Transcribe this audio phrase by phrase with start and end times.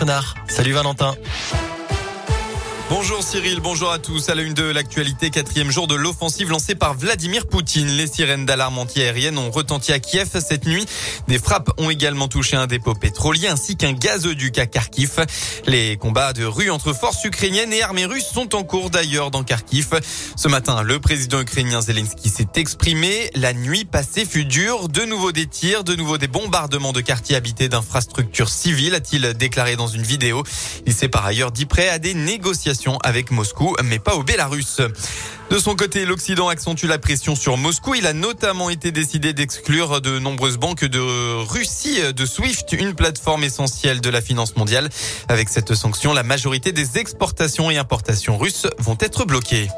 [0.00, 0.36] Renard.
[0.46, 1.16] Salut Valentin.
[2.90, 4.30] Bonjour Cyril, bonjour à tous.
[4.30, 7.86] À la une de l'actualité, quatrième jour de l'offensive lancée par Vladimir Poutine.
[7.86, 10.86] Les sirènes d'alarme antiaérienne ont retenti à Kiev cette nuit.
[11.28, 15.26] Des frappes ont également touché un dépôt pétrolier ainsi qu'un gazoduc à Kharkiv.
[15.66, 19.44] Les combats de rue entre forces ukrainiennes et armées russes sont en cours d'ailleurs dans
[19.44, 20.00] Kharkiv.
[20.36, 23.30] Ce matin, le président ukrainien Zelensky s'est exprimé.
[23.34, 24.88] La nuit passée fut dure.
[24.88, 29.76] De nouveau des tirs, de nouveau des bombardements de quartiers habités d'infrastructures civiles, a-t-il déclaré
[29.76, 30.42] dans une vidéo.
[30.86, 34.80] Il s'est par ailleurs dit prêt à des négociations avec Moscou, mais pas au Bélarus.
[35.50, 37.94] De son côté, l'Occident accentue la pression sur Moscou.
[37.94, 43.44] Il a notamment été décidé d'exclure de nombreuses banques de Russie de SWIFT, une plateforme
[43.44, 44.88] essentielle de la finance mondiale.
[45.28, 49.68] Avec cette sanction, la majorité des exportations et importations russes vont être bloquées.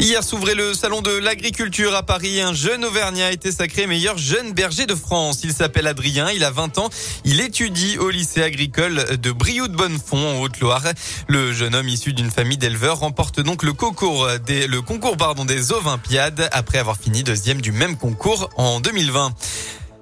[0.00, 2.40] Hier s'ouvrait le salon de l'agriculture à Paris.
[2.40, 5.40] Un jeune Auvergnat a été sacré meilleur jeune berger de France.
[5.42, 6.88] Il s'appelle Adrien, il a 20 ans.
[7.24, 10.84] Il étudie au lycée agricole de Brioude de Bonnefond en Haute-Loire.
[11.26, 15.44] Le jeune homme issu d'une famille d'éleveurs remporte donc le concours des, le concours pardon,
[15.44, 19.32] des Olympiades après avoir fini deuxième du même concours en 2020.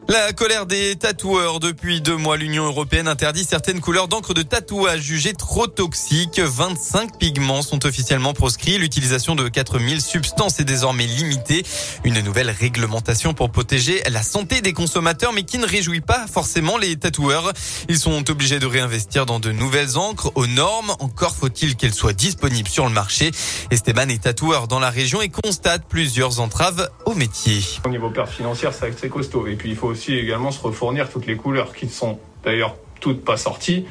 [0.09, 1.59] La colère des tatoueurs.
[1.59, 6.39] Depuis deux mois, l'Union européenne interdit certaines couleurs d'encre de tatouage jugées trop toxiques.
[6.39, 8.79] 25 pigments sont officiellement proscrits.
[8.79, 11.65] L'utilisation de 4000 substances est désormais limitée.
[12.05, 16.79] Une nouvelle réglementation pour protéger la santé des consommateurs, mais qui ne réjouit pas forcément
[16.79, 17.53] les tatoueurs.
[17.89, 20.95] Ils sont obligés de réinvestir dans de nouvelles encres aux normes.
[21.01, 23.33] Encore faut-il qu'elles soient disponibles sur le marché.
[23.73, 27.61] Esteban est tatoueur dans la région et constate plusieurs entraves au métier.
[27.85, 29.49] Au niveau perte financière, c'est costaud.
[29.49, 33.25] Et puis, il faut aussi également se refournir toutes les couleurs qui sont d'ailleurs toutes
[33.25, 33.87] pas sorties.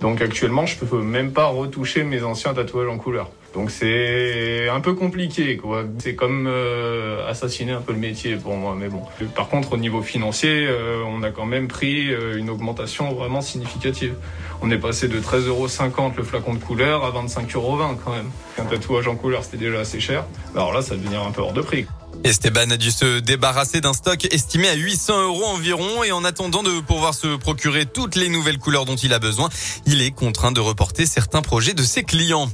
[0.00, 3.28] Donc actuellement, je peux même pas retoucher mes anciens tatouages en couleur.
[3.52, 5.84] Donc c'est un peu compliqué, quoi.
[5.98, 9.02] C'est comme euh, assassiner un peu le métier pour moi, mais bon.
[9.34, 13.42] Par contre, au niveau financier, euh, on a quand même pris euh, une augmentation vraiment
[13.42, 14.14] significative.
[14.62, 15.66] On est passé de 13,50 euros
[16.16, 18.30] le flacon de couleur à 25,20 euros quand même.
[18.58, 20.24] Un tatouage en couleur, c'était déjà assez cher.
[20.54, 21.86] Alors là, ça devenir un peu hors de prix.
[22.24, 26.62] Esteban a dû se débarrasser d'un stock estimé à 800 euros environ et en attendant
[26.62, 29.48] de pouvoir se procurer toutes les nouvelles couleurs dont il a besoin,
[29.86, 32.50] il est contraint de reporter certains projets de ses clients.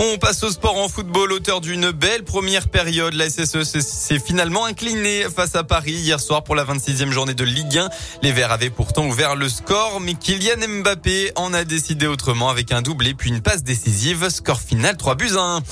[0.00, 1.32] On passe au sport en football.
[1.32, 6.44] Auteur d'une belle première période, la SSE s'est finalement inclinée face à Paris hier soir
[6.44, 7.88] pour la 26e journée de Ligue 1.
[8.22, 12.70] Les Verts avaient pourtant ouvert le score, mais Kylian Mbappé en a décidé autrement avec
[12.70, 14.28] un doublé puis une passe décisive.
[14.28, 15.62] Score final 3 buts à 1.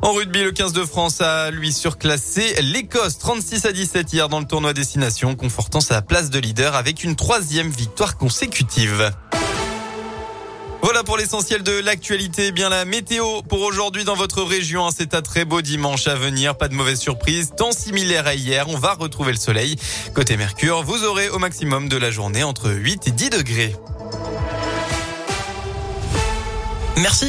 [0.00, 4.40] En rugby, le 15 de France a lui surclassé l'Écosse 36 à 17 hier dans
[4.40, 9.12] le tournoi Destination, confortant sa place de leader avec une troisième victoire consécutive.
[10.84, 12.52] Voilà pour l'essentiel de l'actualité.
[12.52, 14.90] Bien la météo pour aujourd'hui dans votre région.
[14.94, 16.58] C'est un très beau dimanche à venir.
[16.58, 17.52] Pas de mauvaise surprise.
[17.56, 18.68] Temps similaire à hier.
[18.68, 19.76] On va retrouver le soleil.
[20.14, 23.74] Côté Mercure, vous aurez au maximum de la journée entre 8 et 10 degrés.
[26.98, 27.22] Merci.